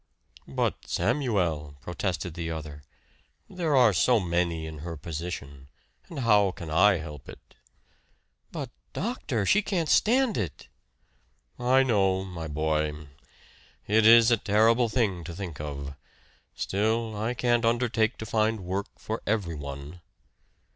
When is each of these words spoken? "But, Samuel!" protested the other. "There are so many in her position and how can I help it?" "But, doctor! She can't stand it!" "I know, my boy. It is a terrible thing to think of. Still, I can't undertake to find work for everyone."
"But, 0.47 0.87
Samuel!" 0.87 1.75
protested 1.79 2.33
the 2.33 2.49
other. 2.49 2.81
"There 3.47 3.75
are 3.75 3.93
so 3.93 4.19
many 4.19 4.65
in 4.65 4.79
her 4.79 4.97
position 4.97 5.67
and 6.09 6.21
how 6.21 6.49
can 6.49 6.71
I 6.71 6.97
help 6.97 7.29
it?" 7.29 7.53
"But, 8.51 8.71
doctor! 8.93 9.45
She 9.45 9.61
can't 9.61 9.89
stand 9.89 10.39
it!" 10.39 10.67
"I 11.59 11.83
know, 11.83 12.23
my 12.25 12.47
boy. 12.47 12.93
It 13.85 14.07
is 14.07 14.31
a 14.31 14.37
terrible 14.37 14.89
thing 14.89 15.23
to 15.23 15.35
think 15.35 15.59
of. 15.61 15.93
Still, 16.55 17.15
I 17.15 17.35
can't 17.35 17.63
undertake 17.63 18.17
to 18.17 18.25
find 18.25 18.61
work 18.61 18.87
for 18.97 19.21
everyone." 19.27 20.01